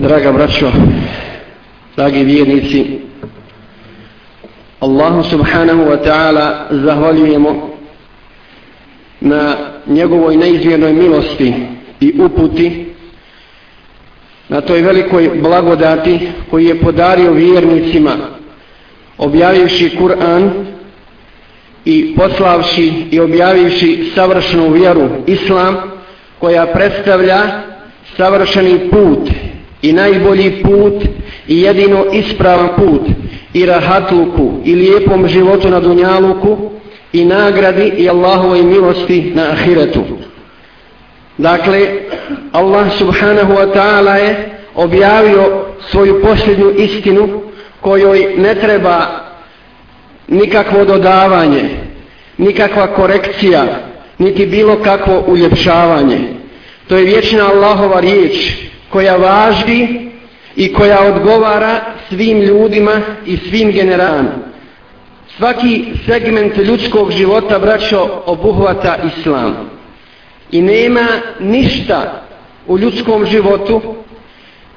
[0.00, 0.70] draga braćo,
[1.96, 2.98] dragi vjernici,
[4.80, 7.70] Allahu subhanahu wa ta'ala zahvaljujemo
[9.20, 9.56] na
[9.86, 11.54] njegovoj neizmjernoj milosti
[12.00, 12.86] i uputi
[14.48, 18.16] na toj velikoj blagodati koji je podario vjernicima
[19.18, 20.50] objavivši Kur'an
[21.84, 25.76] i poslavši i objavivši savršenu vjeru Islam
[26.38, 27.40] koja predstavlja
[28.16, 29.28] savršeni put
[29.82, 31.04] i najbolji put
[31.48, 33.02] i jedino ispravan put
[33.54, 36.70] i rahatluku i lijepom životu na dunjaluku
[37.12, 40.04] i nagradi i Allahovoj milosti na ahiretu.
[41.38, 41.88] Dakle,
[42.52, 47.42] Allah subhanahu wa ta'ala je objavio svoju posljednju istinu
[47.80, 49.06] kojoj ne treba
[50.28, 51.62] nikakvo dodavanje,
[52.38, 53.64] nikakva korekcija,
[54.18, 56.18] niti bilo kakvo uljepšavanje.
[56.88, 58.52] To je vječna Allahova riječ
[58.90, 59.86] koja važi
[60.56, 64.50] i koja odgovara svim ljudima i svim generacijama.
[65.36, 69.70] Svaki segment ljudskog života, braćo, obuhvata islam.
[70.50, 71.06] I nema
[71.40, 72.22] ništa
[72.66, 73.82] u ljudskom životu,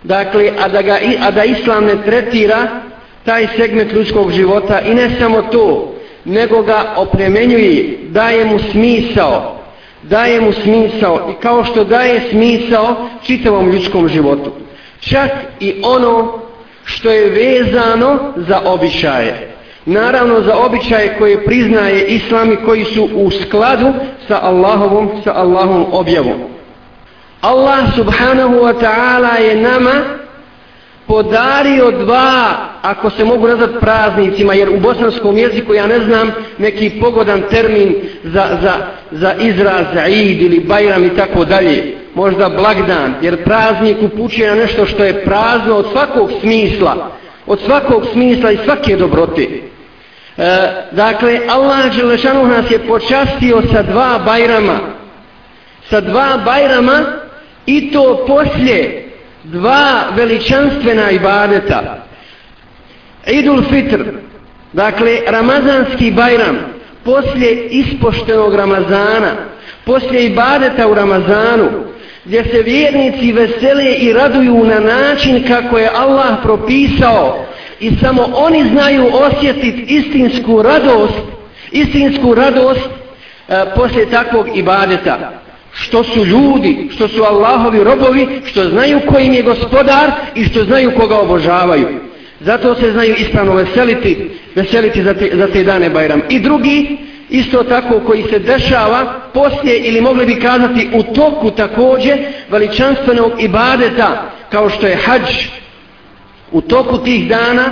[0.04, 2.68] dakle, a da, ga, a da islam ne tretira
[3.26, 9.63] taj segment ljudskog života i ne samo to, nego ga opremenjuje, daje mu smisao,
[10.04, 14.52] daje mu smisao i kao što daje smisao čitavom ljudskom životu.
[15.00, 16.40] Čak i ono
[16.86, 19.50] što je vezano za običaje.
[19.86, 23.94] Naravno za običaje koje priznaje islam i koji su u skladu
[24.28, 26.42] sa Allahovom, sa Allahovom objavom.
[27.42, 30.23] Allah subhanahu wa ta'ala je nama
[31.08, 36.90] podario dva, ako se mogu nazvat praznicima, jer u bosanskom jeziku ja ne znam neki
[36.90, 38.74] pogodan termin za, za,
[39.12, 41.96] za izraz, za id ili bajram i tako dalje.
[42.16, 47.12] Možda blagdan, jer praznik upućuje na nešto što je prazno od svakog smisla,
[47.46, 49.48] od svakog smisla i svake dobrote.
[50.38, 54.80] E, dakle, Allah Đelešanu nas je počastio sa dva bajrama,
[55.90, 57.00] sa dva bajrama
[57.66, 59.03] i to poslije
[59.44, 62.06] dva veličanstvena ibadeta.
[63.28, 64.04] Idul Fitr,
[64.74, 66.58] dakle Ramazanski Bajram,
[67.04, 69.32] poslije ispoštenog Ramazana,
[69.86, 71.70] poslije ibadeta u Ramazanu,
[72.26, 77.46] gdje se vjernici vesele i raduju na način kako je Allah propisao
[77.80, 81.22] i samo oni znaju osjetiti istinsku radost,
[81.72, 82.90] istinsku radost
[83.50, 89.42] e, poslije takvog ibadeta što su ljudi, što su Allahovi robovi, što znaju kojim je
[89.42, 91.88] gospodar i što znaju koga obožavaju.
[92.40, 96.22] Zato se znaju ispravno veseliti, veseliti za te, za te dane Bajram.
[96.30, 96.98] I drugi,
[97.30, 102.18] isto tako koji se dešava poslije ili mogli bi kazati u toku također
[102.50, 105.48] veličanstvenog ibadeta kao što je hađ
[106.52, 107.64] u toku tih dana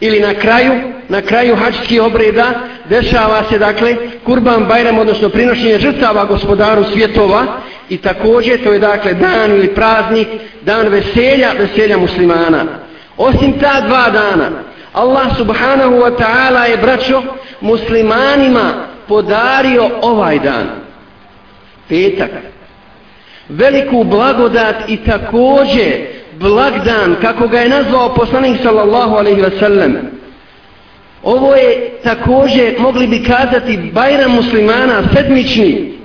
[0.00, 0.72] ili na kraju,
[1.08, 2.46] na kraju hađskih obreda
[2.88, 7.46] dešava se dakle kurban bajram odnosno prinošenje žrtava gospodaru svjetova
[7.88, 10.28] i također to je dakle dan ili praznik,
[10.62, 12.64] dan veselja, veselja muslimana.
[13.16, 14.50] Osim ta dva dana,
[14.92, 17.22] Allah subhanahu wa ta'ala je braćo
[17.60, 18.74] muslimanima
[19.08, 20.66] podario ovaj dan,
[21.88, 22.30] petak,
[23.48, 26.06] veliku blagodat i također
[26.40, 29.96] blagdan, kako ga je nazvao poslanik sallallahu alaihi wa sallam.
[31.22, 35.98] Ovo je također, mogli bi kazati, bajram muslimana, sedmični,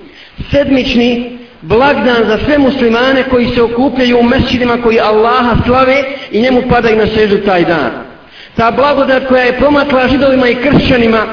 [0.51, 6.62] sedmični blagdan za sve muslimane koji se okupljaju u mesčinima koji Allaha slave i njemu
[6.69, 7.91] padaju na sežu taj dan.
[8.56, 11.25] Ta blagodat koja je promatla židovima i kršćanima,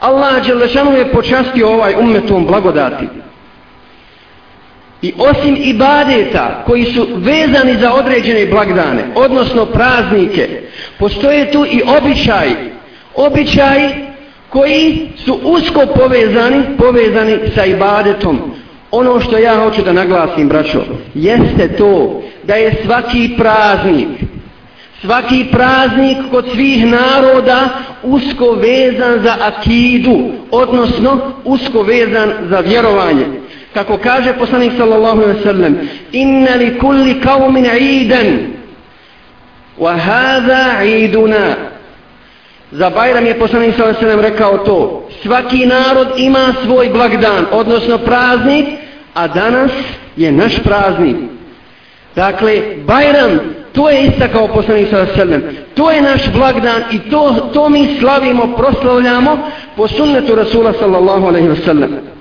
[0.00, 3.19] Allah Đelešanu je počastio ovaj ummetom blagodati.
[5.02, 10.48] I osim ibadeta koji su vezani za određene blagdane, odnosno praznike,
[10.98, 12.48] postoje tu i običaj,
[13.14, 13.90] običaj
[14.48, 18.40] koji su usko povezani, povezani sa ibadetom.
[18.90, 20.80] Ono što ja hoću da naglasim, braćo,
[21.14, 24.08] jeste to da je svaki praznik,
[25.00, 27.68] svaki praznik kod svih naroda
[28.02, 33.26] usko vezan za akidu, odnosno usko vezan za vjerovanje
[33.74, 35.78] kako kaže poslanik sallallahu alejhi ve sellem
[36.12, 38.38] inna li kulli qaumin eidan
[39.78, 41.70] wa hadha eiduna
[42.72, 47.46] za Bajram je poslanik sallallahu alejhi ve sellem rekao to svaki narod ima svoj blagdan
[47.52, 48.66] odnosno praznik
[49.14, 49.70] a danas
[50.16, 51.16] je naš praznik.
[52.16, 53.40] Dakle Bajram
[53.72, 55.56] to je istakao poslanik sallallahu alejhi ve sellem.
[55.74, 59.38] To je naš blagdan i to to mi slavimo proslavljamo
[59.76, 62.19] po sunnetu rasula sallallahu alejhi ve sellem.